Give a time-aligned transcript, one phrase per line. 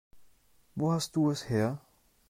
[0.73, 1.79] Wo hast du es her?